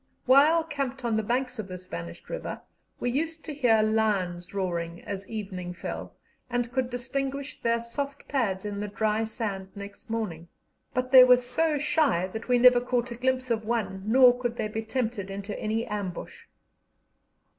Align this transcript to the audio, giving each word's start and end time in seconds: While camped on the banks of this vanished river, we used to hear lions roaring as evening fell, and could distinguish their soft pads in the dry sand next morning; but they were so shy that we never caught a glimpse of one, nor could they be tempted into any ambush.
While 0.25 0.63
camped 0.63 1.05
on 1.05 1.15
the 1.15 1.21
banks 1.21 1.59
of 1.59 1.67
this 1.67 1.85
vanished 1.85 2.27
river, 2.27 2.59
we 2.99 3.11
used 3.11 3.45
to 3.45 3.53
hear 3.53 3.83
lions 3.83 4.51
roaring 4.51 5.03
as 5.03 5.29
evening 5.29 5.75
fell, 5.75 6.15
and 6.49 6.71
could 6.71 6.89
distinguish 6.89 7.61
their 7.61 7.79
soft 7.79 8.27
pads 8.27 8.65
in 8.65 8.79
the 8.79 8.87
dry 8.87 9.25
sand 9.25 9.69
next 9.75 10.09
morning; 10.09 10.47
but 10.91 11.11
they 11.11 11.23
were 11.23 11.37
so 11.37 11.77
shy 11.77 12.25
that 12.25 12.47
we 12.47 12.57
never 12.57 12.81
caught 12.81 13.11
a 13.11 13.15
glimpse 13.15 13.51
of 13.51 13.63
one, 13.63 14.01
nor 14.07 14.35
could 14.39 14.55
they 14.57 14.67
be 14.67 14.81
tempted 14.81 15.29
into 15.29 15.55
any 15.59 15.85
ambush. 15.85 16.45